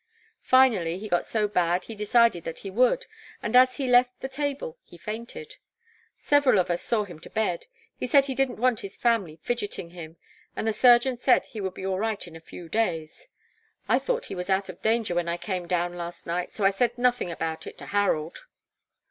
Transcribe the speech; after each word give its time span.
Finally 0.41 0.97
he 0.97 1.07
got 1.07 1.27
so 1.27 1.47
bad 1.47 1.83
he 1.83 1.93
decided 1.93 2.43
that 2.43 2.61
he 2.65 2.71
would, 2.71 3.05
and 3.43 3.55
as 3.55 3.77
he 3.77 3.85
left 3.87 4.19
the 4.19 4.27
table 4.27 4.79
he 4.83 4.97
fainted. 4.97 5.57
Several 6.17 6.57
of 6.57 6.71
us 6.71 6.81
saw 6.81 7.03
him 7.03 7.19
to 7.19 7.29
bed. 7.29 7.67
He 7.97 8.07
said 8.07 8.25
he 8.25 8.33
didn't 8.33 8.57
want 8.57 8.79
his 8.79 8.97
family 8.97 9.37
fidgeting 9.43 9.91
him, 9.91 10.17
and 10.55 10.67
the 10.67 10.73
surgeon 10.73 11.17
said 11.17 11.45
he 11.45 11.61
would 11.61 11.75
be 11.75 11.85
all 11.85 11.99
right 11.99 12.25
in 12.27 12.35
a 12.35 12.39
few 12.41 12.67
days. 12.67 13.27
I 13.87 13.99
thought 13.99 14.25
he 14.25 14.33
was 14.33 14.49
out 14.49 14.69
of 14.69 14.81
danger 14.81 15.13
when 15.13 15.29
I 15.29 15.37
came 15.37 15.67
down 15.67 15.95
last 15.95 16.25
night, 16.25 16.51
so 16.51 16.67
said 16.71 16.97
nothing 16.97 17.29
about 17.29 17.67
it 17.67 17.77
to 17.77 17.85
Harold." 17.85 18.39